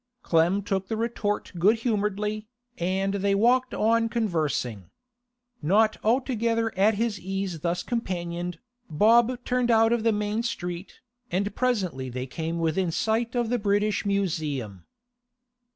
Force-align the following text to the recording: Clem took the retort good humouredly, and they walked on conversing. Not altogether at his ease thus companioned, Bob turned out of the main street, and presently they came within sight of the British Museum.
Clem 0.23 0.63
took 0.63 0.87
the 0.87 0.97
retort 0.97 1.51
good 1.59 1.81
humouredly, 1.81 2.47
and 2.79 3.13
they 3.13 3.35
walked 3.35 3.71
on 3.75 4.09
conversing. 4.09 4.89
Not 5.61 5.97
altogether 6.03 6.75
at 6.75 6.95
his 6.95 7.19
ease 7.19 7.59
thus 7.59 7.83
companioned, 7.83 8.57
Bob 8.89 9.45
turned 9.45 9.69
out 9.69 9.93
of 9.93 10.01
the 10.01 10.11
main 10.11 10.41
street, 10.41 11.01
and 11.29 11.53
presently 11.55 12.09
they 12.09 12.25
came 12.25 12.57
within 12.57 12.89
sight 12.89 13.35
of 13.35 13.49
the 13.51 13.59
British 13.59 14.03
Museum. 14.03 14.85